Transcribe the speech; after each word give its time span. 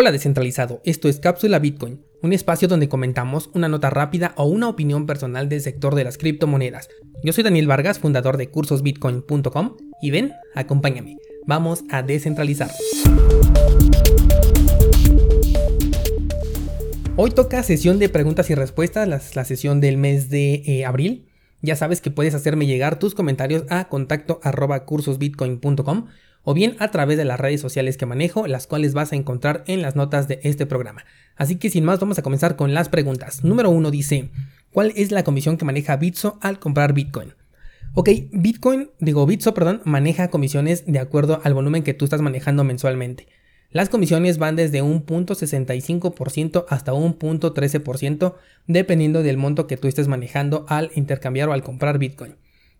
Hola 0.00 0.12
descentralizado, 0.12 0.80
esto 0.84 1.08
es 1.08 1.18
Cápsula 1.18 1.58
Bitcoin, 1.58 2.04
un 2.22 2.32
espacio 2.32 2.68
donde 2.68 2.88
comentamos 2.88 3.50
una 3.52 3.68
nota 3.68 3.90
rápida 3.90 4.32
o 4.36 4.44
una 4.44 4.68
opinión 4.68 5.06
personal 5.06 5.48
del 5.48 5.60
sector 5.60 5.96
de 5.96 6.04
las 6.04 6.18
criptomonedas. 6.18 6.88
Yo 7.24 7.32
soy 7.32 7.42
Daniel 7.42 7.66
Vargas, 7.66 7.98
fundador 7.98 8.36
de 8.36 8.48
cursosbitcoin.com 8.48 9.76
y 10.00 10.12
ven, 10.12 10.34
acompáñame, 10.54 11.16
vamos 11.48 11.82
a 11.90 12.04
descentralizar. 12.04 12.70
Hoy 17.16 17.32
toca 17.32 17.64
sesión 17.64 17.98
de 17.98 18.08
preguntas 18.08 18.50
y 18.50 18.54
respuestas, 18.54 19.34
la, 19.34 19.44
sesión 19.44 19.80
del 19.80 19.96
mes 19.96 20.30
de 20.30 20.62
eh, 20.64 20.84
abril. 20.84 21.26
Ya 21.60 21.74
sabes 21.74 22.00
que 22.00 22.12
puedes 22.12 22.36
hacerme 22.36 22.66
llegar 22.66 23.00
tus 23.00 23.16
comentarios 23.16 23.64
a 23.68 23.88
contacto 23.88 24.38
cursosbitcoin.com 24.86 26.06
o 26.50 26.54
bien 26.54 26.76
a 26.78 26.90
través 26.90 27.18
de 27.18 27.26
las 27.26 27.38
redes 27.38 27.60
sociales 27.60 27.98
que 27.98 28.06
manejo, 28.06 28.46
las 28.46 28.66
cuales 28.66 28.94
vas 28.94 29.12
a 29.12 29.16
encontrar 29.16 29.64
en 29.66 29.82
las 29.82 29.96
notas 29.96 30.28
de 30.28 30.40
este 30.44 30.64
programa. 30.64 31.04
Así 31.36 31.56
que 31.56 31.68
sin 31.68 31.84
más 31.84 32.00
vamos 32.00 32.18
a 32.18 32.22
comenzar 32.22 32.56
con 32.56 32.72
las 32.72 32.88
preguntas. 32.88 33.44
Número 33.44 33.68
1 33.68 33.90
dice, 33.90 34.30
¿cuál 34.72 34.94
es 34.96 35.10
la 35.10 35.24
comisión 35.24 35.58
que 35.58 35.66
maneja 35.66 35.98
Bitso 35.98 36.38
al 36.40 36.58
comprar 36.58 36.94
Bitcoin? 36.94 37.34
Ok, 37.92 38.08
Bitcoin, 38.32 38.88
digo 38.98 39.26
Bitso, 39.26 39.52
perdón, 39.52 39.82
maneja 39.84 40.30
comisiones 40.30 40.84
de 40.86 40.98
acuerdo 40.98 41.42
al 41.44 41.52
volumen 41.52 41.82
que 41.82 41.92
tú 41.92 42.06
estás 42.06 42.22
manejando 42.22 42.64
mensualmente. 42.64 43.28
Las 43.70 43.90
comisiones 43.90 44.38
van 44.38 44.56
desde 44.56 44.80
un 44.80 45.02
punto 45.02 45.34
.65% 45.34 46.64
hasta 46.70 46.94
un 46.94 47.18
punto 47.18 47.52
.13% 47.52 48.36
dependiendo 48.66 49.22
del 49.22 49.36
monto 49.36 49.66
que 49.66 49.76
tú 49.76 49.86
estés 49.86 50.08
manejando 50.08 50.64
al 50.70 50.92
intercambiar 50.94 51.50
o 51.50 51.52
al 51.52 51.62
comprar 51.62 51.98
Bitcoin. 51.98 52.36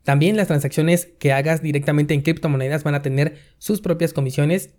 También 0.09 0.39
las 0.39 0.47
transacciones 0.47 1.11
que 1.19 1.35
hagas 1.35 1.61
directamente 1.61 2.15
en 2.15 2.23
criptomonedas 2.23 2.83
van 2.83 2.95
a 2.95 3.03
tener 3.03 3.35
sus 3.59 3.83
propias 3.83 4.15
comisiones 4.15 4.71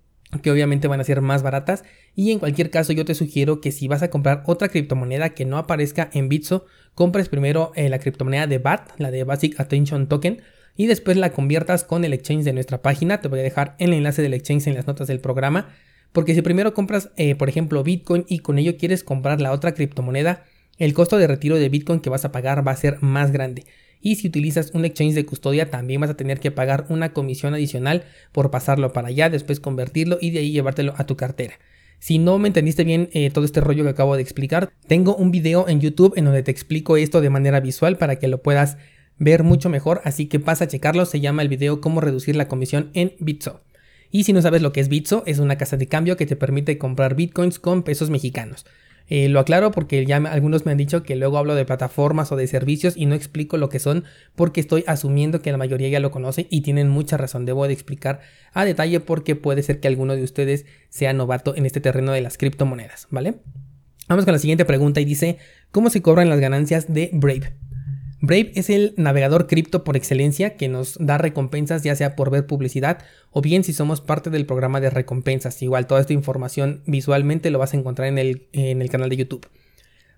que 0.42 0.50
obviamente 0.50 0.88
van 0.88 1.02
a 1.02 1.04
ser 1.04 1.22
más 1.22 1.44
baratas 1.44 1.84
y 2.16 2.32
en 2.32 2.40
cualquier 2.40 2.72
caso 2.72 2.94
yo 2.94 3.06
te 3.06 3.14
sugiero 3.14 3.62
que 3.62 3.72
si 3.72 3.88
vas 3.88 4.02
a 4.02 4.10
comprar 4.10 4.42
otra 4.48 4.70
criptomoneda 4.70 5.36
que 5.36 5.46
no 5.46 5.60
aparezca 5.60 6.10
en 6.14 6.30
Bitso, 6.30 6.66
compres 6.96 7.30
primero 7.30 7.72
eh, 7.76 7.90
la 7.90 8.00
criptomoneda 8.00 8.48
de 8.48 8.58
BAT, 8.58 8.90
la 8.98 9.12
de 9.12 9.24
Basic 9.24 9.60
Attention 9.60 10.08
Token, 10.08 10.42
y 10.76 10.88
después 10.88 11.16
la 11.16 11.30
conviertas 11.30 11.84
con 11.84 12.06
el 12.06 12.14
exchange 12.14 12.44
de 12.44 12.54
nuestra 12.54 12.82
página. 12.82 13.22
Te 13.22 13.28
voy 13.28 13.42
a 13.42 13.44
dejar 13.44 13.76
el 13.78 13.94
enlace 13.94 14.24
del 14.24 14.34
exchange 14.34 14.66
en 14.66 14.74
las 14.74 14.88
notas 14.88 15.08
del 15.08 15.20
programa, 15.20 15.70
porque 16.12 16.34
si 16.34 16.42
primero 16.42 16.74
compras, 16.74 17.12
eh, 17.18 17.36
por 17.36 17.50
ejemplo, 17.50 17.84
Bitcoin 17.84 18.26
y 18.28 18.40
con 18.40 18.58
ello 18.58 18.78
quieres 18.78 19.04
comprar 19.04 19.42
la 19.42 19.52
otra 19.52 19.76
criptomoneda, 19.76 20.46
el 20.80 20.96
costo 20.96 21.20
de 21.20 21.28
retiro 21.28 21.58
de 21.58 21.70
Bitcoin 21.70 22.00
que 22.00 22.10
vas 22.10 22.26
a 22.26 22.32
pagar 22.32 22.68
va 22.68 22.72
a 22.72 22.78
ser 22.78 22.98
más 23.04 23.32
grande. 23.32 23.66
Y 24.02 24.16
si 24.16 24.28
utilizas 24.28 24.72
un 24.74 24.86
exchange 24.86 25.14
de 25.14 25.26
custodia, 25.26 25.70
también 25.70 26.02
vas 26.02 26.10
a 26.10 26.18
tener 26.18 26.40
que 26.40 26.52
pagar 26.52 26.86
una 26.90 27.14
comisión 27.14 27.54
adicional 27.54 28.04
por 28.32 28.52
pasarlo 28.52 28.94
para 28.94 29.10
allá, 29.10 29.30
después 29.30 29.60
convertirlo 29.60 30.18
y 30.22 30.32
de 30.32 30.40
ahí 30.40 30.52
llevártelo 30.52 30.94
a 30.98 31.06
tu 31.06 31.18
cartera. 31.18 31.56
Si 32.00 32.18
no 32.18 32.40
me 32.40 32.48
entendiste 32.48 32.86
bien 32.86 33.10
eh, 33.12 33.30
todo 33.30 33.44
este 33.44 33.60
rollo 33.60 33.84
que 33.84 33.90
acabo 33.90 34.16
de 34.16 34.22
explicar, 34.22 34.72
tengo 34.88 35.16
un 35.16 35.32
video 35.32 35.68
en 35.68 35.82
YouTube 35.82 36.14
en 36.16 36.26
donde 36.26 36.44
te 36.44 36.52
explico 36.52 36.96
esto 36.96 37.20
de 37.20 37.30
manera 37.30 37.60
visual 37.60 37.98
para 37.98 38.18
que 38.18 38.30
lo 38.30 38.42
puedas 38.42 38.78
ver 39.18 39.44
mucho 39.44 39.68
mejor, 39.70 40.02
así 40.06 40.28
que 40.28 40.40
pasa 40.40 40.64
a 40.64 40.68
checarlo, 40.68 41.06
se 41.06 41.20
llama 41.20 41.42
el 41.42 41.50
video 41.50 41.82
cómo 41.82 42.00
reducir 42.00 42.38
la 42.38 42.48
comisión 42.48 42.90
en 42.94 43.14
Bitso. 43.20 43.62
Y 44.12 44.24
si 44.24 44.32
no 44.32 44.42
sabes 44.42 44.62
lo 44.62 44.72
que 44.72 44.80
es 44.80 44.88
Bitso, 44.88 45.24
es 45.28 45.40
una 45.40 45.58
casa 45.58 45.76
de 45.76 45.88
cambio 45.88 46.16
que 46.16 46.26
te 46.26 46.38
permite 46.38 46.78
comprar 46.78 47.16
bitcoins 47.16 47.60
con 47.60 47.84
pesos 47.84 48.10
mexicanos. 48.10 48.66
Eh, 49.10 49.28
lo 49.28 49.40
aclaro 49.40 49.72
porque 49.72 50.06
ya 50.06 50.18
algunos 50.18 50.66
me 50.66 50.72
han 50.72 50.78
dicho 50.78 51.04
que 51.04 51.16
luego 51.16 51.38
hablo 51.38 51.56
de 51.56 51.66
plataformas 51.66 52.32
o 52.32 52.36
de 52.36 52.48
servicios 52.48 52.96
y 52.96 53.08
no 53.08 53.16
explico 53.16 53.58
lo 53.58 53.70
que 53.70 53.80
son 53.80 54.06
porque 54.36 54.62
estoy 54.62 54.84
asumiendo 54.88 55.42
que 55.42 55.52
la 55.52 55.58
mayoría 55.58 55.90
ya 55.90 56.00
lo 56.00 56.12
conoce 56.12 56.48
y 56.50 56.62
tienen 56.62 56.90
mucha 56.90 57.18
razón. 57.18 57.46
Debo 57.46 57.68
de 57.68 57.74
explicar 57.74 58.22
a 58.54 58.66
detalle 58.66 59.00
porque 59.00 59.36
puede 59.36 59.64
ser 59.64 59.80
que 59.80 59.88
alguno 59.88 60.16
de 60.16 60.24
ustedes 60.24 60.66
sea 60.90 61.14
novato 61.14 61.56
en 61.56 61.66
este 61.66 61.82
terreno 61.82 62.12
de 62.12 62.22
las 62.22 62.38
criptomonedas, 62.38 63.08
¿vale? 63.10 63.36
Vamos 64.08 64.26
con 64.26 64.34
la 64.34 64.40
siguiente 64.40 64.66
pregunta 64.66 65.02
y 65.02 65.06
dice, 65.06 65.38
¿cómo 65.72 65.90
se 65.90 66.02
cobran 66.02 66.30
las 66.30 66.40
ganancias 66.40 66.92
de 66.92 67.10
Brave? 67.14 67.54
Brave 68.22 68.52
es 68.56 68.70
el 68.70 68.94
navegador 68.98 69.48
cripto 69.48 69.84
por 69.86 69.96
excelencia 69.96 70.58
que 70.58 70.68
nos 70.68 70.98
da 71.00 71.18
recompensas 71.18 71.84
ya 71.84 71.96
sea 71.96 72.18
por 72.18 72.32
ver 72.32 72.46
publicidad 72.48 73.00
o 73.32 73.42
bien 73.42 73.64
si 73.64 73.72
somos 73.72 74.02
parte 74.02 74.30
del 74.30 74.46
programa 74.46 74.82
de 74.82 74.90
recompensas. 74.90 75.62
Igual 75.62 75.88
toda 75.88 76.02
esta 76.02 76.14
información 76.14 76.82
visualmente 76.86 77.50
lo 77.50 77.60
vas 77.60 77.74
a 77.74 77.78
encontrar 77.78 78.10
en 78.10 78.18
el, 78.18 78.48
en 78.52 78.82
el 78.82 78.90
canal 78.90 79.10
de 79.10 79.18
YouTube. 79.18 79.48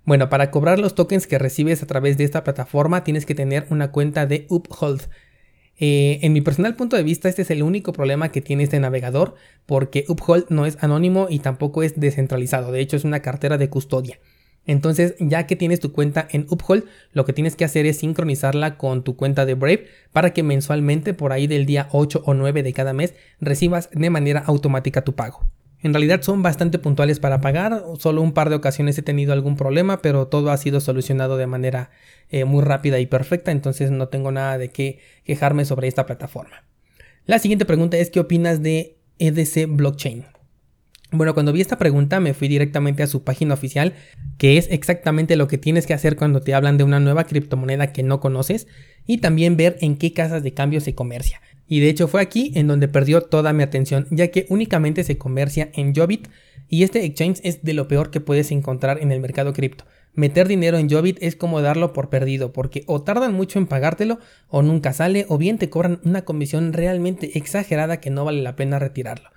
Bueno, 0.03 0.29
para 0.29 0.49
cobrar 0.49 0.79
los 0.79 0.95
tokens 0.95 1.27
que 1.27 1.37
recibes 1.37 1.83
a 1.83 1.87
través 1.87 2.17
de 2.17 2.23
esta 2.23 2.43
plataforma 2.43 3.03
tienes 3.03 3.27
que 3.27 3.35
tener 3.35 3.67
una 3.69 3.91
cuenta 3.91 4.25
de 4.25 4.47
Uphold. 4.49 5.03
Eh, 5.77 6.19
en 6.23 6.33
mi 6.33 6.41
personal 6.41 6.75
punto 6.75 6.95
de 6.95 7.03
vista, 7.03 7.29
este 7.29 7.43
es 7.43 7.51
el 7.51 7.61
único 7.61 7.93
problema 7.93 8.31
que 8.31 8.41
tiene 8.41 8.63
este 8.63 8.79
navegador, 8.79 9.35
porque 9.65 10.05
Uphold 10.07 10.45
no 10.49 10.65
es 10.65 10.77
anónimo 10.81 11.27
y 11.29 11.39
tampoco 11.39 11.83
es 11.83 11.99
descentralizado. 11.99 12.71
De 12.71 12.81
hecho, 12.81 12.97
es 12.97 13.03
una 13.03 13.21
cartera 13.21 13.57
de 13.57 13.69
custodia. 13.69 14.19
Entonces, 14.65 15.15
ya 15.19 15.47
que 15.47 15.55
tienes 15.55 15.79
tu 15.79 15.91
cuenta 15.91 16.27
en 16.31 16.45
Uphold, 16.49 16.85
lo 17.13 17.25
que 17.25 17.33
tienes 17.33 17.55
que 17.55 17.65
hacer 17.65 17.85
es 17.85 17.97
sincronizarla 17.97 18.77
con 18.77 19.03
tu 19.03 19.15
cuenta 19.15 19.45
de 19.45 19.55
Brave 19.55 19.87
para 20.11 20.33
que 20.33 20.43
mensualmente, 20.43 21.13
por 21.13 21.33
ahí 21.33 21.47
del 21.47 21.65
día 21.65 21.87
8 21.91 22.23
o 22.25 22.33
9 22.33 22.63
de 22.63 22.73
cada 22.73 22.93
mes, 22.93 23.15
recibas 23.39 23.89
de 23.91 24.09
manera 24.09 24.41
automática 24.45 25.03
tu 25.03 25.15
pago. 25.15 25.47
En 25.83 25.93
realidad 25.93 26.21
son 26.21 26.43
bastante 26.43 26.77
puntuales 26.77 27.19
para 27.19 27.41
pagar, 27.41 27.83
solo 27.97 28.21
un 28.21 28.33
par 28.33 28.49
de 28.49 28.55
ocasiones 28.55 28.97
he 28.99 29.01
tenido 29.01 29.33
algún 29.33 29.55
problema, 29.55 30.01
pero 30.03 30.27
todo 30.27 30.51
ha 30.51 30.57
sido 30.57 30.79
solucionado 30.79 31.37
de 31.37 31.47
manera 31.47 31.89
eh, 32.29 32.45
muy 32.45 32.63
rápida 32.63 32.99
y 32.99 33.07
perfecta, 33.07 33.51
entonces 33.51 33.89
no 33.89 34.07
tengo 34.07 34.31
nada 34.31 34.59
de 34.59 34.69
qué 34.69 34.99
quejarme 35.23 35.65
sobre 35.65 35.87
esta 35.87 36.05
plataforma. 36.05 36.65
La 37.25 37.39
siguiente 37.39 37.65
pregunta 37.65 37.97
es 37.97 38.11
¿qué 38.11 38.19
opinas 38.19 38.61
de 38.61 38.97
EDC 39.17 39.67
Blockchain? 39.67 40.25
Bueno, 41.13 41.33
cuando 41.33 41.51
vi 41.51 41.59
esta 41.59 41.77
pregunta 41.77 42.21
me 42.21 42.33
fui 42.33 42.47
directamente 42.47 43.03
a 43.03 43.07
su 43.07 43.25
página 43.25 43.53
oficial, 43.53 43.93
que 44.37 44.57
es 44.57 44.69
exactamente 44.71 45.35
lo 45.35 45.49
que 45.49 45.57
tienes 45.57 45.85
que 45.85 45.93
hacer 45.93 46.15
cuando 46.15 46.39
te 46.39 46.53
hablan 46.53 46.77
de 46.77 46.85
una 46.85 47.01
nueva 47.01 47.25
criptomoneda 47.25 47.91
que 47.91 48.01
no 48.01 48.21
conoces, 48.21 48.67
y 49.05 49.17
también 49.17 49.57
ver 49.57 49.77
en 49.81 49.97
qué 49.97 50.13
casas 50.13 50.41
de 50.41 50.53
cambio 50.53 50.79
se 50.79 50.95
comercia. 50.95 51.41
Y 51.67 51.81
de 51.81 51.89
hecho 51.89 52.07
fue 52.07 52.21
aquí 52.21 52.53
en 52.55 52.67
donde 52.67 52.87
perdió 52.87 53.21
toda 53.21 53.51
mi 53.51 53.61
atención, 53.61 54.07
ya 54.09 54.29
que 54.29 54.45
únicamente 54.47 55.03
se 55.03 55.17
comercia 55.17 55.69
en 55.73 55.93
Jobit, 55.93 56.29
y 56.69 56.83
este 56.83 57.03
exchange 57.03 57.41
es 57.43 57.61
de 57.61 57.73
lo 57.73 57.89
peor 57.89 58.09
que 58.09 58.21
puedes 58.21 58.49
encontrar 58.51 59.01
en 59.01 59.11
el 59.11 59.19
mercado 59.19 59.51
cripto. 59.51 59.83
Meter 60.13 60.47
dinero 60.47 60.77
en 60.77 60.89
Jobit 60.89 61.17
es 61.21 61.35
como 61.35 61.61
darlo 61.61 61.91
por 61.91 62.09
perdido, 62.09 62.53
porque 62.53 62.83
o 62.87 63.01
tardan 63.01 63.33
mucho 63.33 63.59
en 63.59 63.67
pagártelo, 63.67 64.19
o 64.47 64.61
nunca 64.61 64.93
sale, 64.93 65.25
o 65.27 65.37
bien 65.37 65.57
te 65.57 65.69
cobran 65.69 65.99
una 66.05 66.21
comisión 66.21 66.71
realmente 66.71 67.37
exagerada 67.37 67.99
que 67.99 68.11
no 68.11 68.23
vale 68.23 68.41
la 68.41 68.55
pena 68.55 68.79
retirarlo. 68.79 69.29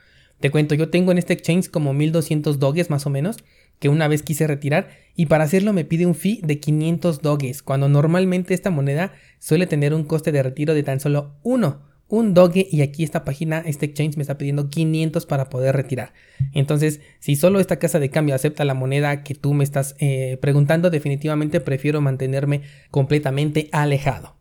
Te 0.45 0.51
cuento, 0.51 0.75
yo 0.75 0.91
tengo 0.91 1.11
en 1.11 1.17
este 1.17 1.33
exchange 1.33 1.71
como 1.71 1.95
1200 1.95 2.59
doges 2.59 2.91
más 2.91 3.07
o 3.07 3.09
menos, 3.09 3.39
que 3.79 3.89
una 3.89 4.09
vez 4.09 4.23
quise 4.23 4.47
retirar 4.47 4.91
y 5.17 5.25
para 5.25 5.45
hacerlo 5.45 5.73
me 5.73 5.87
pide 5.87 6.05
un 6.05 6.15
fee 6.15 6.43
de 6.43 6.61
500 6.61 7.23
doges, 7.23 7.63
cuando 7.63 7.89
normalmente 7.89 8.53
esta 8.53 8.71
moneda 8.71 9.15
suele 9.39 9.67
tener 9.67 9.95
un 9.95 10.05
coste 10.05 10.33
de 10.33 10.43
retiro 10.43 10.75
de 10.75 10.83
tan 10.83 11.01
solo 11.01 11.33
uno, 11.45 11.81
un 12.09 12.35
doge 12.35 12.69
y 12.71 12.83
aquí 12.83 13.05
esta 13.05 13.25
página, 13.25 13.61
este 13.65 13.87
exchange 13.87 14.19
me 14.19 14.21
está 14.21 14.37
pidiendo 14.37 14.69
500 14.69 15.25
para 15.25 15.49
poder 15.49 15.77
retirar. 15.77 16.13
Entonces, 16.53 17.01
si 17.21 17.37
solo 17.37 17.59
esta 17.59 17.79
casa 17.79 17.99
de 17.99 18.11
cambio 18.11 18.35
acepta 18.35 18.67
la 18.67 18.75
moneda 18.75 19.23
que 19.23 19.35
tú 19.35 19.55
me 19.55 19.65
estás 19.65 19.97
eh, 19.99 20.37
preguntando, 20.43 20.91
definitivamente 20.91 21.61
prefiero 21.61 22.03
mantenerme 22.03 22.61
completamente 22.91 23.71
alejado. 23.73 24.37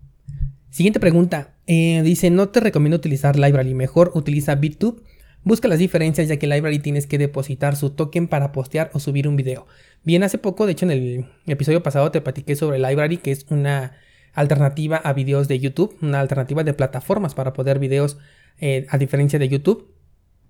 Siguiente 0.70 1.00
pregunta, 1.00 1.54
eh, 1.66 2.02
dice, 2.04 2.30
no 2.30 2.50
te 2.50 2.60
recomiendo 2.60 2.98
utilizar 2.98 3.40
Library, 3.40 3.74
mejor 3.74 4.12
utiliza 4.16 4.56
BitTube 4.56 5.02
Busca 5.44 5.68
las 5.68 5.80
diferencias 5.80 6.28
ya 6.28 6.38
que 6.38 6.48
Library 6.48 6.80
tienes 6.80 7.06
que 7.06 7.18
depositar 7.18 7.76
su 7.76 7.90
token 7.90 8.28
para 8.28 8.52
postear 8.52 8.90
o 8.94 9.00
subir 9.00 9.28
un 9.28 9.36
video. 9.36 9.68
Bien, 10.04 10.24
hace 10.24 10.38
poco, 10.38 10.66
de 10.66 10.72
hecho 10.72 10.86
en 10.86 10.92
el 10.92 11.26
episodio 11.48 11.84
pasado 11.84 12.12
te 12.12 12.22
platiqué 12.22 12.56
sobre 12.56 12.80
Library, 12.80 13.18
que 13.18 13.32
es 13.32 13.46
una 13.50 13.94
alternativa 14.34 14.98
a 14.98 15.14
videos 15.14 15.48
de 15.48 15.60
YouTube, 15.60 15.98
una 16.02 16.22
alternativa 16.22 16.64
de 16.64 16.74
plataformas 16.74 17.36
para 17.36 17.54
poder 17.54 17.80
videos 17.80 18.18
eh, 18.60 18.88
a 18.90 18.98
diferencia 18.98 19.38
de 19.38 19.50
YouTube. 19.50 19.93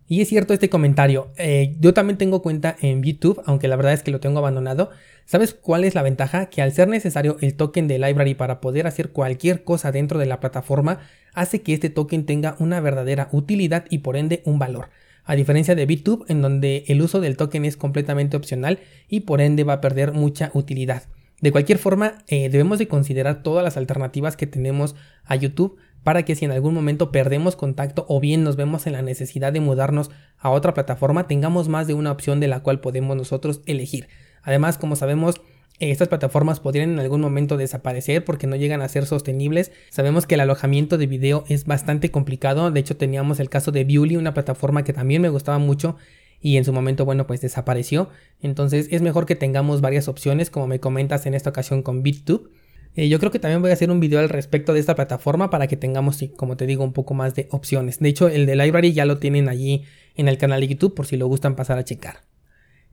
Y 0.07 0.21
es 0.21 0.27
cierto 0.27 0.53
este 0.53 0.69
comentario, 0.69 1.31
eh, 1.37 1.75
yo 1.79 1.93
también 1.93 2.17
tengo 2.17 2.41
cuenta 2.41 2.75
en 2.81 3.01
YouTube, 3.03 3.41
aunque 3.45 3.69
la 3.69 3.77
verdad 3.77 3.94
es 3.94 4.03
que 4.03 4.11
lo 4.11 4.19
tengo 4.19 4.39
abandonado. 4.39 4.89
¿Sabes 5.25 5.53
cuál 5.53 5.85
es 5.85 5.95
la 5.95 6.01
ventaja? 6.01 6.47
Que 6.47 6.61
al 6.61 6.73
ser 6.73 6.89
necesario 6.89 7.38
el 7.39 7.55
token 7.55 7.88
de 7.88 8.00
Library 8.00 8.35
para 8.35 8.59
poder 8.59 8.85
hacer 8.85 9.11
cualquier 9.11 9.63
cosa 9.63 9.94
dentro 9.94 10.19
de 10.19 10.25
la 10.25 10.41
plataforma, 10.41 11.00
hace 11.33 11.61
que 11.61 11.73
este 11.73 11.89
token 11.89 12.25
tenga 12.25 12.57
una 12.59 12.81
verdadera 12.81 13.29
utilidad 13.31 13.85
y 13.89 14.00
por 14.00 14.17
ende 14.17 14.41
un 14.45 14.59
valor. 14.59 14.89
A 15.23 15.35
diferencia 15.35 15.73
de 15.73 15.85
BitTube, 15.85 16.25
en 16.27 16.41
donde 16.41 16.83
el 16.88 17.01
uso 17.01 17.21
del 17.21 17.38
token 17.38 17.63
es 17.63 17.77
completamente 17.77 18.35
opcional 18.35 18.79
y 19.07 19.21
por 19.21 19.39
ende 19.39 19.63
va 19.63 19.73
a 19.73 19.81
perder 19.81 20.11
mucha 20.11 20.51
utilidad. 20.53 21.03
De 21.39 21.51
cualquier 21.51 21.77
forma, 21.77 22.23
eh, 22.27 22.49
debemos 22.49 22.77
de 22.79 22.88
considerar 22.88 23.41
todas 23.41 23.63
las 23.63 23.77
alternativas 23.77 24.35
que 24.35 24.47
tenemos 24.47 24.95
a 25.25 25.35
YouTube 25.35 25.77
para 26.03 26.23
que 26.23 26.35
si 26.35 26.45
en 26.45 26.51
algún 26.51 26.73
momento 26.73 27.11
perdemos 27.11 27.55
contacto 27.55 28.05
o 28.09 28.19
bien 28.19 28.44
nos 28.44 28.55
vemos 28.55 28.88
en 28.88 28.94
la 28.94 29.01
necesidad 29.01 29.53
de 29.53 29.59
mudarnos 29.59 30.11
a 30.38 30.50
otra 30.50 30.73
plataforma, 30.73 31.27
tengamos 31.27 31.69
más 31.69 31.88
de 31.88 31.94
una 31.94 32.11
opción 32.11 32.39
de 32.39 32.47
la 32.47 32.61
cual 32.61 32.79
podemos 32.79 33.15
nosotros 33.15 33.61
elegir. 33.65 34.07
Además, 34.44 34.77
como 34.77 34.95
sabemos, 34.95 35.41
estas 35.79 36.07
plataformas 36.07 36.59
podrían 36.59 36.91
en 36.91 37.00
algún 37.00 37.21
momento 37.21 37.57
desaparecer 37.57 38.23
porque 38.23 38.47
no 38.47 38.55
llegan 38.55 38.81
a 38.81 38.89
ser 38.89 39.05
sostenibles. 39.05 39.71
Sabemos 39.89 40.27
que 40.27 40.35
el 40.35 40.41
alojamiento 40.41 40.97
de 40.97 41.07
video 41.07 41.45
es 41.47 41.65
bastante 41.65 42.11
complicado. 42.11 42.69
De 42.71 42.79
hecho, 42.79 42.95
teníamos 42.95 43.39
el 43.39 43.49
caso 43.49 43.71
de 43.71 43.83
Viewly, 43.83 44.17
una 44.17 44.33
plataforma 44.33 44.83
que 44.83 44.94
también 44.94 45.21
me 45.21 45.29
gustaba 45.29 45.57
mucho 45.57 45.95
y 46.39 46.57
en 46.57 46.65
su 46.65 46.73
momento, 46.73 47.06
bueno, 47.06 47.25
pues 47.25 47.41
desapareció. 47.41 48.09
Entonces 48.41 48.88
es 48.91 49.01
mejor 49.01 49.25
que 49.25 49.35
tengamos 49.35 49.81
varias 49.81 50.07
opciones, 50.07 50.49
como 50.49 50.67
me 50.67 50.79
comentas 50.79 51.25
en 51.25 51.33
esta 51.33 51.49
ocasión 51.49 51.81
con 51.81 52.03
BitTube. 52.03 52.51
Eh, 52.95 53.10
yo 53.10 53.19
creo 53.19 53.31
que 53.31 53.40
también 53.40 53.62
voy 53.62 53.72
a 53.72 53.74
hacer 53.74 53.90
un 53.90 54.00
video 54.00 54.19
al 54.19 54.30
respecto 54.30 54.74
de 54.74 54.80
esta 54.80 54.95
plataforma 54.95 55.50
para 55.50 55.68
que 55.68 55.78
tengamos, 55.78 56.24
como 56.36 56.57
te 56.57 56.68
digo, 56.68 56.84
un 56.84 56.94
poco 56.94 57.13
más 57.13 57.34
de 57.34 57.48
opciones. 57.51 58.00
De 58.00 58.10
hecho, 58.10 58.28
el 58.28 58.45
de 58.45 58.56
Library 58.56 58.94
ya 58.94 59.06
lo 59.06 59.18
tienen 59.18 59.50
allí 59.50 59.84
en 60.16 60.28
el 60.28 60.38
canal 60.38 60.62
de 60.62 60.68
YouTube 60.68 60.94
por 60.94 61.07
si 61.07 61.18
lo 61.18 61.28
gustan 61.28 61.56
pasar 61.56 61.80
a 61.80 61.84
checar. 61.84 62.22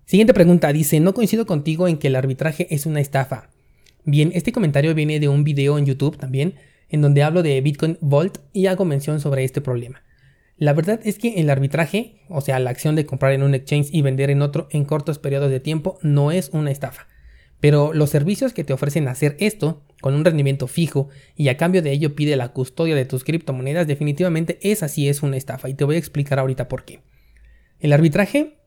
Siguiente 0.07 0.35
pregunta, 0.35 0.73
dice, 0.73 0.99
no 1.01 1.15
coincido 1.15 1.47
contigo 1.47 1.87
en 1.87 1.99
que 1.99 2.09
el 2.09 2.17
arbitraje 2.17 2.67
es 2.75 2.87
una 2.87 3.01
estafa. 3.01 3.51
Bien, 4.05 4.33
este 4.35 4.53
comentario 4.53 4.95
viene 4.95 5.21
de 5.21 5.29
un 5.29 5.45
video 5.45 5.79
en 5.79 5.87
YouTube 5.87 6.17
también, 6.17 6.55
en 6.89 7.03
donde 7.03 7.23
hablo 7.23 7.43
de 7.43 7.61
Bitcoin 7.61 7.99
Vault 8.01 8.39
y 8.53 8.67
hago 8.67 8.85
mención 8.85 9.21
sobre 9.21 9.45
este 9.45 9.61
problema. 9.61 10.03
La 10.57 10.73
verdad 10.73 11.01
es 11.05 11.19
que 11.19 11.41
el 11.41 11.49
arbitraje, 11.49 12.17
o 12.29 12.41
sea, 12.41 12.59
la 12.59 12.71
acción 12.71 12.97
de 12.97 13.07
comprar 13.07 13.33
en 13.33 13.43
un 13.43 13.55
exchange 13.55 13.89
y 13.93 14.03
vender 14.03 14.31
en 14.31 14.43
otro 14.43 14.69
en 14.71 14.85
cortos 14.85 15.19
periodos 15.19 15.51
de 15.51 15.61
tiempo, 15.61 15.99
no 16.03 16.33
es 16.33 16.51
una 16.53 16.71
estafa. 16.71 17.07
Pero 17.61 17.93
los 17.93 18.11
servicios 18.11 18.53
que 18.53 18.65
te 18.65 18.73
ofrecen 18.73 19.07
hacer 19.09 19.37
esto, 19.39 19.83
con 20.01 20.15
un 20.15 20.25
rendimiento 20.25 20.67
fijo, 20.67 21.09
y 21.37 21.49
a 21.49 21.57
cambio 21.57 21.83
de 21.83 21.93
ello 21.93 22.15
pide 22.15 22.37
la 22.37 22.49
custodia 22.49 22.95
de 22.95 23.05
tus 23.05 23.25
criptomonedas, 23.25 23.87
definitivamente 23.87 24.59
esa 24.63 24.89
sí 24.89 25.09
es 25.09 25.23
una 25.23 25.37
estafa, 25.37 25.69
y 25.69 25.75
te 25.75 25.85
voy 25.85 25.97
a 25.97 25.99
explicar 25.99 26.39
ahorita 26.39 26.69
por 26.69 26.85
qué. 26.85 27.01
El 27.79 27.93
arbitraje 27.93 28.59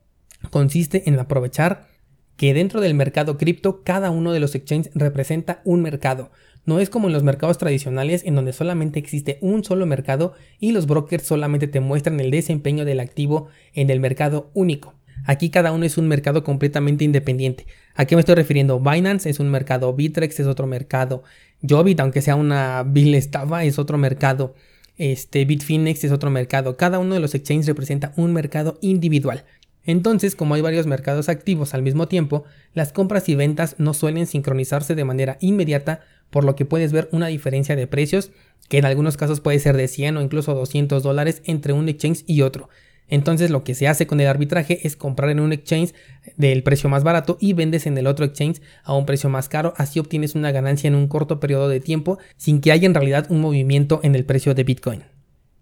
consiste 0.50 1.08
en 1.08 1.18
aprovechar 1.18 1.88
que 2.36 2.52
dentro 2.52 2.80
del 2.80 2.94
mercado 2.94 3.38
cripto 3.38 3.82
cada 3.84 4.10
uno 4.10 4.32
de 4.32 4.40
los 4.40 4.54
exchanges 4.54 4.92
representa 4.94 5.62
un 5.64 5.82
mercado, 5.82 6.30
no 6.66 6.80
es 6.80 6.88
como 6.88 7.08
en 7.08 7.12
los 7.12 7.22
mercados 7.22 7.58
tradicionales 7.58 8.24
en 8.24 8.34
donde 8.34 8.52
solamente 8.52 8.98
existe 8.98 9.38
un 9.42 9.64
solo 9.64 9.84
mercado 9.86 10.32
y 10.58 10.72
los 10.72 10.86
brokers 10.86 11.26
solamente 11.26 11.68
te 11.68 11.80
muestran 11.80 12.18
el 12.20 12.30
desempeño 12.30 12.84
del 12.84 13.00
activo 13.00 13.48
en 13.74 13.90
el 13.90 14.00
mercado 14.00 14.50
único. 14.54 14.94
Aquí 15.24 15.50
cada 15.50 15.72
uno 15.72 15.84
es 15.84 15.96
un 15.98 16.08
mercado 16.08 16.44
completamente 16.44 17.04
independiente. 17.04 17.66
¿A 17.94 18.04
qué 18.04 18.16
me 18.16 18.20
estoy 18.20 18.34
refiriendo? 18.34 18.80
Binance 18.80 19.30
es 19.30 19.40
un 19.40 19.50
mercado, 19.50 19.92
Bitrex 19.94 20.40
es 20.40 20.46
otro 20.46 20.66
mercado, 20.66 21.22
Jobit, 21.66 22.00
aunque 22.00 22.22
sea 22.22 22.36
una 22.36 22.82
vil 22.86 23.14
estafa, 23.14 23.64
es 23.64 23.78
otro 23.78 23.98
mercado. 23.98 24.54
Este, 24.96 25.44
Bitfinex 25.44 26.04
es 26.04 26.12
otro 26.12 26.30
mercado. 26.30 26.76
Cada 26.76 26.98
uno 26.98 27.14
de 27.14 27.20
los 27.20 27.34
exchanges 27.34 27.66
representa 27.66 28.12
un 28.16 28.32
mercado 28.32 28.78
individual. 28.80 29.44
Entonces, 29.86 30.34
como 30.34 30.54
hay 30.54 30.62
varios 30.62 30.86
mercados 30.86 31.28
activos 31.28 31.74
al 31.74 31.82
mismo 31.82 32.08
tiempo, 32.08 32.44
las 32.72 32.92
compras 32.92 33.28
y 33.28 33.34
ventas 33.34 33.76
no 33.78 33.92
suelen 33.92 34.26
sincronizarse 34.26 34.94
de 34.94 35.04
manera 35.04 35.36
inmediata 35.40 36.00
por 36.30 36.44
lo 36.44 36.56
que 36.56 36.64
puedes 36.64 36.92
ver 36.92 37.08
una 37.12 37.26
diferencia 37.26 37.76
de 37.76 37.86
precios 37.86 38.30
que 38.68 38.78
en 38.78 38.86
algunos 38.86 39.16
casos 39.16 39.40
puede 39.40 39.58
ser 39.58 39.76
de 39.76 39.88
100 39.88 40.16
o 40.16 40.22
incluso 40.22 40.54
200 40.54 41.02
dólares 41.02 41.42
entre 41.44 41.74
un 41.74 41.88
exchange 41.88 42.24
y 42.26 42.40
otro. 42.40 42.70
Entonces 43.08 43.50
lo 43.50 43.64
que 43.64 43.74
se 43.74 43.86
hace 43.86 44.06
con 44.06 44.20
el 44.20 44.26
arbitraje 44.26 44.86
es 44.86 44.96
comprar 44.96 45.30
en 45.30 45.40
un 45.40 45.52
exchange 45.52 45.94
del 46.36 46.62
precio 46.62 46.88
más 46.88 47.04
barato 47.04 47.36
y 47.40 47.52
vendes 47.52 47.86
en 47.86 47.98
el 47.98 48.06
otro 48.06 48.24
exchange 48.24 48.60
a 48.82 48.94
un 48.94 49.06
precio 49.06 49.28
más 49.28 49.48
caro, 49.48 49.74
así 49.76 49.98
obtienes 49.98 50.34
una 50.34 50.52
ganancia 50.52 50.88
en 50.88 50.94
un 50.94 51.08
corto 51.08 51.40
periodo 51.40 51.68
de 51.68 51.80
tiempo 51.80 52.18
sin 52.36 52.60
que 52.60 52.72
haya 52.72 52.86
en 52.86 52.94
realidad 52.94 53.26
un 53.28 53.40
movimiento 53.40 54.00
en 54.02 54.14
el 54.14 54.24
precio 54.24 54.54
de 54.54 54.64
Bitcoin. 54.64 55.02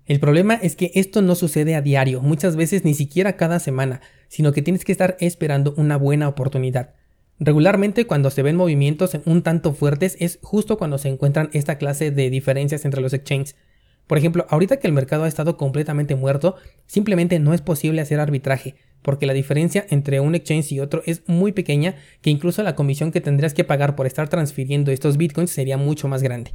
El 0.06 0.18
problema 0.18 0.54
es 0.54 0.76
que 0.76 0.90
esto 0.94 1.22
no 1.22 1.34
sucede 1.34 1.74
a 1.74 1.82
diario, 1.82 2.20
muchas 2.22 2.56
veces 2.56 2.84
ni 2.84 2.94
siquiera 2.94 3.36
cada 3.36 3.60
semana, 3.60 4.00
sino 4.28 4.52
que 4.52 4.62
tienes 4.62 4.84
que 4.84 4.92
estar 4.92 5.16
esperando 5.20 5.74
una 5.76 5.96
buena 5.96 6.28
oportunidad. 6.28 6.94
Regularmente 7.38 8.06
cuando 8.06 8.30
se 8.30 8.42
ven 8.42 8.56
movimientos 8.56 9.16
un 9.24 9.42
tanto 9.42 9.72
fuertes 9.72 10.16
es 10.20 10.38
justo 10.42 10.78
cuando 10.78 10.98
se 10.98 11.08
encuentran 11.08 11.50
esta 11.52 11.76
clase 11.76 12.10
de 12.10 12.30
diferencias 12.30 12.84
entre 12.84 13.00
los 13.00 13.12
exchanges. 13.12 13.56
Por 14.06 14.18
ejemplo, 14.18 14.46
ahorita 14.48 14.78
que 14.78 14.86
el 14.86 14.92
mercado 14.92 15.24
ha 15.24 15.28
estado 15.28 15.56
completamente 15.56 16.14
muerto, 16.14 16.56
simplemente 16.86 17.38
no 17.38 17.54
es 17.54 17.60
posible 17.60 18.00
hacer 18.00 18.20
arbitraje, 18.20 18.74
porque 19.02 19.26
la 19.26 19.32
diferencia 19.32 19.86
entre 19.90 20.20
un 20.20 20.34
exchange 20.34 20.72
y 20.72 20.80
otro 20.80 21.02
es 21.06 21.22
muy 21.26 21.52
pequeña 21.52 21.96
que 22.20 22.30
incluso 22.30 22.62
la 22.62 22.74
comisión 22.74 23.12
que 23.12 23.20
tendrías 23.20 23.54
que 23.54 23.64
pagar 23.64 23.96
por 23.96 24.06
estar 24.06 24.28
transfiriendo 24.28 24.90
estos 24.90 25.16
bitcoins 25.16 25.50
sería 25.50 25.76
mucho 25.76 26.08
más 26.08 26.22
grande. 26.22 26.52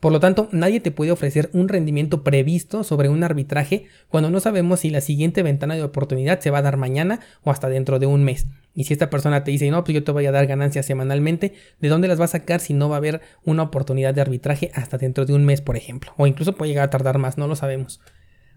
Por 0.00 0.12
lo 0.12 0.20
tanto, 0.20 0.48
nadie 0.50 0.80
te 0.80 0.90
puede 0.90 1.12
ofrecer 1.12 1.50
un 1.52 1.68
rendimiento 1.68 2.24
previsto 2.24 2.84
sobre 2.84 3.10
un 3.10 3.22
arbitraje 3.22 3.84
cuando 4.08 4.30
no 4.30 4.40
sabemos 4.40 4.80
si 4.80 4.90
la 4.90 5.02
siguiente 5.02 5.42
ventana 5.42 5.74
de 5.74 5.82
oportunidad 5.82 6.40
se 6.40 6.50
va 6.50 6.58
a 6.58 6.62
dar 6.62 6.78
mañana 6.78 7.20
o 7.44 7.50
hasta 7.50 7.68
dentro 7.68 7.98
de 7.98 8.06
un 8.06 8.24
mes. 8.24 8.46
Y 8.74 8.84
si 8.84 8.94
esta 8.94 9.10
persona 9.10 9.44
te 9.44 9.50
dice, 9.50 9.70
no, 9.70 9.84
pues 9.84 9.94
yo 9.94 10.02
te 10.02 10.12
voy 10.12 10.24
a 10.24 10.32
dar 10.32 10.46
ganancias 10.46 10.86
semanalmente, 10.86 11.52
¿de 11.80 11.88
dónde 11.88 12.08
las 12.08 12.18
va 12.18 12.24
a 12.24 12.28
sacar 12.28 12.60
si 12.60 12.72
no 12.72 12.88
va 12.88 12.96
a 12.96 12.98
haber 12.98 13.20
una 13.44 13.64
oportunidad 13.64 14.14
de 14.14 14.22
arbitraje 14.22 14.70
hasta 14.74 14.96
dentro 14.96 15.26
de 15.26 15.34
un 15.34 15.44
mes, 15.44 15.60
por 15.60 15.76
ejemplo? 15.76 16.12
O 16.16 16.26
incluso 16.26 16.54
puede 16.54 16.70
llegar 16.70 16.86
a 16.86 16.90
tardar 16.90 17.18
más, 17.18 17.36
no 17.36 17.46
lo 17.46 17.56
sabemos. 17.56 18.00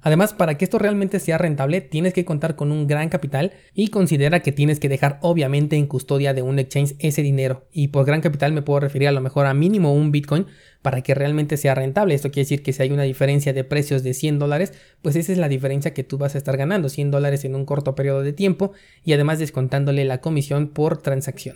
Además, 0.06 0.34
para 0.34 0.58
que 0.58 0.66
esto 0.66 0.80
realmente 0.80 1.22
sea 1.22 1.38
rentable, 1.38 1.80
tienes 1.80 2.14
que 2.14 2.26
contar 2.26 2.58
con 2.58 2.74
un 2.74 2.88
gran 2.88 3.08
capital 3.08 3.54
y 3.74 3.88
considera 3.88 4.42
que 4.42 4.52
tienes 4.52 4.82
que 4.82 4.90
dejar 4.90 5.18
obviamente 5.22 5.78
en 5.78 5.88
custodia 5.88 6.34
de 6.34 6.42
un 6.42 6.60
exchange 6.60 6.96
ese 7.00 7.22
dinero. 7.22 7.68
Y 7.72 7.88
por 7.88 8.06
gran 8.06 8.20
capital 8.20 8.52
me 8.52 8.62
puedo 8.62 8.82
referir 8.82 9.08
a 9.08 9.14
lo 9.14 9.22
mejor 9.22 9.46
a 9.46 9.54
mínimo 9.54 9.94
un 9.94 10.12
Bitcoin 10.12 10.46
para 10.82 11.02
que 11.02 11.16
realmente 11.16 11.56
sea 11.56 11.74
rentable. 11.74 12.16
Esto 12.16 12.32
quiere 12.32 12.44
decir 12.44 12.64
que 12.64 12.74
si 12.74 12.84
hay 12.84 12.92
una 12.92 13.04
diferencia 13.04 13.54
de 13.54 13.64
precios 13.64 14.04
de 14.04 14.14
100 14.14 14.40
dólares, 14.40 14.74
pues 15.02 15.16
esa 15.16 15.32
es 15.32 15.38
la 15.38 15.48
diferencia 15.48 15.94
que 15.94 16.04
tú 16.04 16.18
vas 16.18 16.36
a 16.36 16.38
estar 16.38 16.58
ganando, 16.58 16.90
100 16.90 17.10
dólares 17.10 17.46
en 17.46 17.56
un 17.56 17.66
corto 17.66 17.96
periodo 17.96 18.24
de 18.24 18.34
tiempo 18.34 18.74
y 19.06 19.14
además 19.14 19.40
descontándole 19.40 20.04
la 20.04 20.20
comisión 20.20 20.68
por 20.68 20.98
transacción. 20.98 21.56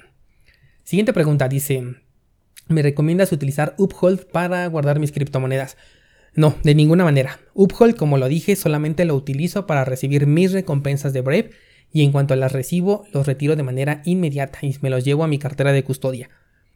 Siguiente 0.85 1.11
pregunta 1.11 1.49
dice, 1.49 1.83
¿me 2.69 2.81
recomiendas 2.81 3.33
utilizar 3.33 3.75
Uphold 3.77 4.25
para 4.27 4.65
guardar 4.67 4.99
mis 4.99 5.11
criptomonedas? 5.11 5.75
No, 6.37 6.55
de 6.61 6.75
ninguna 6.75 7.03
manera. 7.03 7.39
Uphold, 7.55 7.95
como 7.95 8.19
lo 8.19 8.27
dije, 8.27 8.55
solamente 8.55 9.05
lo 9.05 9.15
utilizo 9.15 9.65
para 9.65 9.85
recibir 9.85 10.27
mis 10.27 10.51
recompensas 10.51 11.11
de 11.11 11.21
Brave 11.21 11.49
y 11.91 12.03
en 12.03 12.11
cuanto 12.11 12.35
las 12.35 12.51
recibo, 12.51 13.05
los 13.11 13.25
retiro 13.25 13.55
de 13.55 13.63
manera 13.63 14.03
inmediata 14.05 14.59
y 14.61 14.75
me 14.81 14.91
los 14.91 15.03
llevo 15.03 15.23
a 15.23 15.27
mi 15.27 15.39
cartera 15.39 15.71
de 15.71 15.83
custodia. 15.83 16.29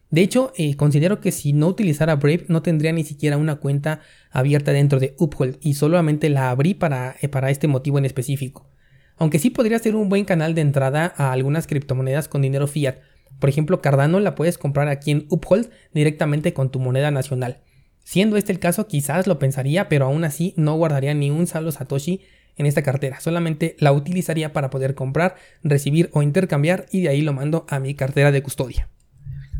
De 0.09 0.21
hecho, 0.21 0.51
eh, 0.57 0.75
considero 0.75 1.21
que 1.21 1.31
si 1.31 1.53
no 1.53 1.67
utilizara 1.67 2.15
Brave 2.15 2.45
no 2.47 2.63
tendría 2.63 2.91
ni 2.91 3.03
siquiera 3.03 3.37
una 3.37 3.57
cuenta 3.57 3.99
abierta 4.31 4.73
dentro 4.73 4.99
de 4.99 5.13
Uphold 5.19 5.59
y 5.61 5.75
solamente 5.75 6.31
la 6.31 6.49
abrí 6.49 6.73
para, 6.73 7.15
eh, 7.21 7.29
para 7.29 7.51
este 7.51 7.67
motivo 7.67 7.99
en 7.99 8.05
específico. 8.05 8.67
Aunque 9.15 9.37
sí 9.37 9.51
podría 9.51 9.77
ser 9.77 9.95
un 9.95 10.09
buen 10.09 10.25
canal 10.25 10.55
de 10.55 10.61
entrada 10.61 11.13
a 11.17 11.31
algunas 11.31 11.67
criptomonedas 11.67 12.27
con 12.27 12.41
dinero 12.41 12.65
fiat. 12.65 12.95
Por 13.39 13.49
ejemplo, 13.49 13.79
Cardano 13.79 14.19
la 14.19 14.33
puedes 14.33 14.57
comprar 14.57 14.87
aquí 14.87 15.11
en 15.11 15.27
Uphold 15.29 15.69
directamente 15.93 16.51
con 16.55 16.71
tu 16.71 16.79
moneda 16.79 17.11
nacional. 17.11 17.61
Siendo 18.03 18.37
este 18.37 18.51
el 18.51 18.59
caso, 18.59 18.87
quizás 18.87 19.27
lo 19.27 19.39
pensaría, 19.39 19.89
pero 19.89 20.05
aún 20.05 20.23
así 20.23 20.53
no 20.57 20.75
guardaría 20.75 21.13
ni 21.13 21.29
un 21.29 21.47
solo 21.47 21.71
Satoshi 21.71 22.21
en 22.57 22.65
esta 22.65 22.83
cartera, 22.83 23.19
solamente 23.19 23.75
la 23.79 23.93
utilizaría 23.93 24.53
para 24.53 24.69
poder 24.69 24.93
comprar, 24.93 25.35
recibir 25.63 26.09
o 26.13 26.21
intercambiar 26.21 26.85
y 26.91 27.01
de 27.01 27.09
ahí 27.09 27.21
lo 27.21 27.33
mando 27.33 27.65
a 27.69 27.79
mi 27.79 27.95
cartera 27.95 28.31
de 28.31 28.43
custodia. 28.43 28.89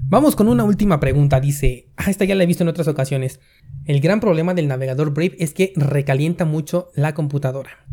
Vamos 0.03 0.35
con 0.35 0.49
una 0.49 0.65
última 0.65 0.99
pregunta, 0.99 1.39
dice, 1.39 1.87
ah, 1.95 2.09
esta 2.09 2.25
ya 2.25 2.35
la 2.35 2.43
he 2.43 2.47
visto 2.47 2.63
en 2.63 2.67
otras 2.67 2.89
ocasiones. 2.89 3.39
El 3.85 4.01
gran 4.01 4.19
problema 4.19 4.53
del 4.53 4.67
navegador 4.67 5.13
Brave 5.13 5.37
es 5.39 5.53
que 5.53 5.71
recalienta 5.77 6.43
mucho 6.43 6.91
la 6.95 7.13
computadora. 7.13 7.85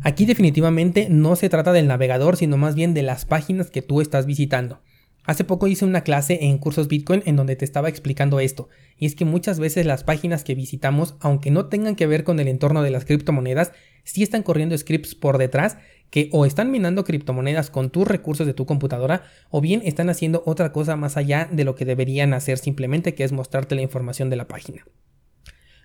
Aquí 0.00 0.24
definitivamente 0.24 1.08
no 1.10 1.34
se 1.34 1.48
trata 1.48 1.72
del 1.72 1.88
navegador, 1.88 2.36
sino 2.36 2.56
más 2.56 2.76
bien 2.76 2.94
de 2.94 3.02
las 3.02 3.24
páginas 3.24 3.70
que 3.70 3.82
tú 3.82 4.00
estás 4.00 4.24
visitando. 4.24 4.82
Hace 5.26 5.44
poco 5.44 5.68
hice 5.68 5.86
una 5.86 6.02
clase 6.02 6.40
en 6.42 6.58
cursos 6.58 6.86
Bitcoin 6.86 7.22
en 7.24 7.36
donde 7.36 7.56
te 7.56 7.64
estaba 7.64 7.88
explicando 7.88 8.40
esto, 8.40 8.68
y 8.98 9.06
es 9.06 9.14
que 9.14 9.24
muchas 9.24 9.58
veces 9.58 9.86
las 9.86 10.04
páginas 10.04 10.44
que 10.44 10.54
visitamos, 10.54 11.16
aunque 11.20 11.50
no 11.50 11.66
tengan 11.66 11.96
que 11.96 12.06
ver 12.06 12.24
con 12.24 12.40
el 12.40 12.48
entorno 12.48 12.82
de 12.82 12.90
las 12.90 13.06
criptomonedas, 13.06 13.72
sí 14.04 14.22
están 14.22 14.42
corriendo 14.42 14.76
scripts 14.76 15.14
por 15.14 15.38
detrás 15.38 15.78
que 16.10 16.28
o 16.30 16.44
están 16.44 16.70
minando 16.70 17.04
criptomonedas 17.04 17.70
con 17.70 17.90
tus 17.90 18.06
recursos 18.06 18.46
de 18.46 18.54
tu 18.54 18.66
computadora 18.66 19.24
o 19.50 19.62
bien 19.62 19.80
están 19.84 20.10
haciendo 20.10 20.42
otra 20.44 20.72
cosa 20.72 20.94
más 20.94 21.16
allá 21.16 21.48
de 21.50 21.64
lo 21.64 21.74
que 21.74 21.86
deberían 21.86 22.34
hacer 22.34 22.58
simplemente 22.58 23.14
que 23.14 23.24
es 23.24 23.32
mostrarte 23.32 23.74
la 23.74 23.82
información 23.82 24.28
de 24.28 24.36
la 24.36 24.46
página. 24.46 24.84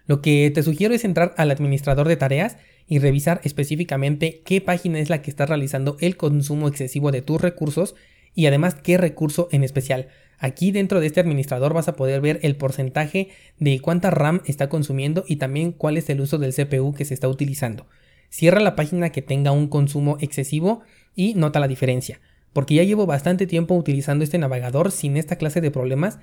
Lo 0.06 0.22
que 0.22 0.52
te 0.54 0.64
sugiero 0.64 0.94
es 0.94 1.06
entrar 1.06 1.34
al 1.38 1.50
administrador 1.50 2.08
de 2.08 2.18
tareas 2.18 2.58
y 2.88 3.00
revisar 3.00 3.40
específicamente 3.44 4.42
qué 4.44 4.60
página 4.60 5.00
es 5.00 5.10
la 5.10 5.22
que 5.22 5.30
está 5.30 5.46
realizando 5.46 5.98
el 6.00 6.18
consumo 6.18 6.68
excesivo 6.68 7.12
de 7.12 7.22
tus 7.22 7.40
recursos 7.40 7.96
y 8.40 8.48
además 8.48 8.74
qué 8.74 8.98
recurso 8.98 9.50
en 9.52 9.66
especial. 9.66 10.08
Aquí 10.38 10.72
dentro 10.72 11.02
de 11.02 11.08
este 11.08 11.20
administrador 11.20 11.74
vas 11.74 11.90
a 11.90 11.98
poder 11.98 12.22
ver 12.22 12.40
el 12.42 12.56
porcentaje 12.56 13.32
de 13.58 13.82
cuánta 13.82 14.12
RAM 14.12 14.40
está 14.46 14.70
consumiendo 14.70 15.26
y 15.28 15.36
también 15.36 15.74
cuál 15.74 15.98
es 15.98 16.10
el 16.10 16.22
uso 16.22 16.38
del 16.38 16.54
CPU 16.54 16.94
que 16.94 17.04
se 17.04 17.14
está 17.14 17.28
utilizando. 17.28 17.88
Cierra 18.30 18.62
la 18.62 18.78
página 18.78 19.10
que 19.10 19.22
tenga 19.22 19.52
un 19.52 19.68
consumo 19.68 20.16
excesivo 20.22 20.84
y 21.16 21.34
nota 21.34 21.60
la 21.60 21.68
diferencia. 21.68 22.22
Porque 22.54 22.76
ya 22.76 22.84
llevo 22.84 23.06
bastante 23.06 23.46
tiempo 23.46 23.76
utilizando 23.76 24.24
este 24.24 24.38
navegador 24.38 24.94
sin 24.94 25.18
esta 25.18 25.36
clase 25.36 25.60
de 25.60 25.70
problemas. 25.70 26.20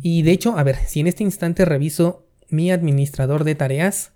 Y 0.00 0.22
de 0.22 0.30
hecho, 0.30 0.56
a 0.56 0.62
ver, 0.62 0.76
si 0.86 1.00
en 1.00 1.08
este 1.08 1.24
instante 1.24 1.64
reviso 1.64 2.28
mi 2.48 2.70
administrador 2.70 3.42
de 3.42 3.56
tareas. 3.56 4.12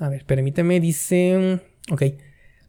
A 0.00 0.08
ver, 0.08 0.24
permíteme, 0.24 0.80
dice... 0.80 1.60
Ok, 1.90 2.04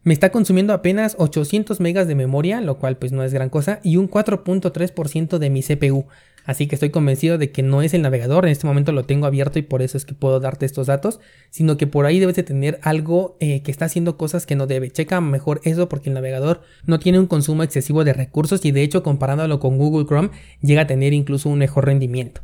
me 0.10 0.14
está 0.14 0.32
consumiendo 0.32 0.74
apenas 0.74 1.16
800 1.20 1.80
megas 1.82 2.08
de 2.08 2.16
memoria, 2.16 2.62
lo 2.62 2.80
cual 2.80 2.98
pues 2.98 3.12
no 3.12 3.24
es 3.24 3.32
gran 3.32 3.50
cosa, 3.50 3.80
y 3.84 3.98
un 3.98 4.10
4.3% 4.10 5.38
de 5.38 5.50
mi 5.52 5.62
CPU. 5.62 6.08
Así 6.46 6.66
que 6.66 6.74
estoy 6.74 6.90
convencido 6.90 7.38
de 7.38 7.52
que 7.52 7.62
no 7.62 7.84
es 7.84 7.94
el 7.94 8.02
navegador, 8.02 8.46
en 8.46 8.52
este 8.52 8.66
momento 8.66 8.92
lo 8.92 9.04
tengo 9.06 9.28
abierto 9.28 9.60
y 9.60 9.62
por 9.62 9.84
eso 9.84 9.98
es 9.98 10.06
que 10.06 10.16
puedo 10.16 10.40
darte 10.40 10.66
estos 10.66 10.88
datos, 10.88 11.20
sino 11.52 11.78
que 11.78 11.86
por 11.86 12.08
ahí 12.08 12.18
debes 12.20 12.36
de 12.36 12.42
tener 12.42 12.80
algo 12.82 13.38
eh, 13.40 13.62
que 13.62 13.70
está 13.70 13.86
haciendo 13.86 14.18
cosas 14.18 14.48
que 14.48 14.56
no 14.56 14.66
debe. 14.66 14.90
Checa 14.90 15.22
mejor 15.22 15.62
eso 15.64 15.88
porque 15.90 16.10
el 16.10 16.16
navegador 16.16 16.62
no 16.88 16.98
tiene 16.98 17.20
un 17.20 17.28
consumo 17.28 17.62
excesivo 17.62 18.04
de 18.04 18.14
recursos 18.14 18.66
y 18.66 18.72
de 18.72 18.82
hecho 18.82 19.04
comparándolo 19.04 19.60
con 19.60 19.78
Google 19.78 20.08
Chrome 20.08 20.32
llega 20.60 20.82
a 20.82 20.88
tener 20.88 21.14
incluso 21.14 21.50
un 21.50 21.60
mejor 21.60 21.86
rendimiento. 21.86 22.42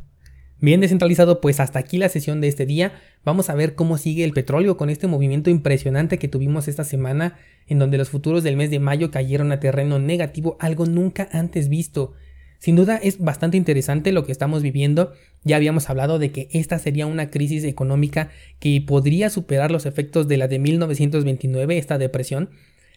Bien 0.58 0.80
descentralizado, 0.80 1.42
pues 1.42 1.60
hasta 1.60 1.78
aquí 1.78 1.98
la 1.98 2.08
sesión 2.08 2.40
de 2.40 2.48
este 2.48 2.64
día. 2.64 2.94
Vamos 3.24 3.50
a 3.50 3.54
ver 3.54 3.74
cómo 3.74 3.98
sigue 3.98 4.24
el 4.24 4.32
petróleo 4.32 4.78
con 4.78 4.88
este 4.88 5.06
movimiento 5.06 5.50
impresionante 5.50 6.18
que 6.18 6.28
tuvimos 6.28 6.66
esta 6.66 6.82
semana, 6.82 7.36
en 7.66 7.78
donde 7.78 7.98
los 7.98 8.08
futuros 8.08 8.42
del 8.42 8.56
mes 8.56 8.70
de 8.70 8.78
mayo 8.78 9.10
cayeron 9.10 9.52
a 9.52 9.60
terreno 9.60 9.98
negativo, 9.98 10.56
algo 10.58 10.86
nunca 10.86 11.28
antes 11.30 11.68
visto. 11.68 12.14
Sin 12.58 12.74
duda 12.74 12.96
es 12.96 13.18
bastante 13.18 13.58
interesante 13.58 14.12
lo 14.12 14.24
que 14.24 14.32
estamos 14.32 14.62
viviendo. 14.62 15.12
Ya 15.44 15.56
habíamos 15.56 15.90
hablado 15.90 16.18
de 16.18 16.32
que 16.32 16.48
esta 16.52 16.78
sería 16.78 17.06
una 17.06 17.30
crisis 17.30 17.64
económica 17.64 18.30
que 18.58 18.80
podría 18.80 19.28
superar 19.28 19.70
los 19.70 19.84
efectos 19.84 20.26
de 20.26 20.38
la 20.38 20.48
de 20.48 20.58
1929, 20.58 21.76
esta 21.76 21.98
depresión, 21.98 22.48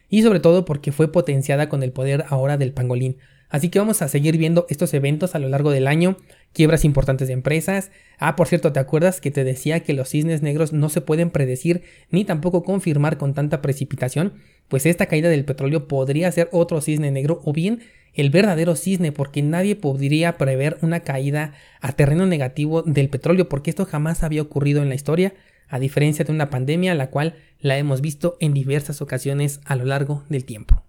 y 0.10 0.24
sobre 0.24 0.40
todo 0.40 0.64
porque 0.64 0.94
fue 0.94 1.12
potenciada 1.12 1.68
con 1.68 1.84
el 1.84 1.92
poder 1.92 2.24
ahora 2.30 2.58
del 2.58 2.72
pangolín. 2.72 3.18
Así 3.50 3.70
que 3.70 3.80
vamos 3.80 4.02
a 4.02 4.08
seguir 4.08 4.38
viendo 4.38 4.68
estos 4.70 4.94
eventos 4.94 5.34
a 5.34 5.40
lo 5.40 5.50
largo 5.50 5.72
del 5.72 5.88
año, 5.88 6.18
quiebras 6.54 6.86
importantes 6.86 7.28
de 7.28 7.34
empresas. 7.34 7.92
Ah, 8.20 8.36
por 8.36 8.48
cierto, 8.48 8.72
¿te 8.72 8.80
acuerdas 8.80 9.22
que 9.22 9.32
te 9.32 9.44
decía 9.44 9.80
que 9.80 9.94
los 9.94 10.10
cisnes 10.10 10.44
negros 10.44 10.72
no 10.72 10.90
se 10.90 11.02
pueden 11.02 11.32
predecir 11.32 11.82
ni 12.12 12.26
tampoco 12.26 12.64
confirmar 12.64 13.18
con 13.18 13.34
tanta 13.34 13.62
precipitación? 13.62 14.34
Pues 14.68 14.86
esta 14.86 15.08
caída 15.08 15.30
del 15.30 15.46
petróleo 15.46 15.88
podría 15.88 16.32
ser 16.32 16.48
otro 16.52 16.80
cisne 16.80 17.10
negro 17.12 17.42
o 17.44 17.52
bien 17.52 17.82
el 18.14 18.30
verdadero 18.30 18.76
cisne, 18.76 19.12
porque 19.12 19.42
nadie 19.42 19.76
podría 19.76 20.38
prever 20.38 20.78
una 20.82 21.02
caída 21.02 21.54
a 21.82 21.94
terreno 21.94 22.26
negativo 22.26 22.82
del 22.82 23.10
petróleo, 23.10 23.50
porque 23.50 23.70
esto 23.70 23.86
jamás 23.86 24.24
había 24.24 24.42
ocurrido 24.42 24.82
en 24.82 24.90
la 24.90 24.96
historia, 24.96 25.34
a 25.68 25.80
diferencia 25.80 26.26
de 26.26 26.32
una 26.32 26.50
pandemia, 26.50 26.96
la 26.96 27.10
cual 27.12 27.36
la 27.60 27.78
hemos 27.78 28.02
visto 28.02 28.38
en 28.40 28.54
diversas 28.54 29.02
ocasiones 29.02 29.62
a 29.66 29.76
lo 29.76 29.86
largo 29.86 30.24
del 30.30 30.46
tiempo. 30.46 30.84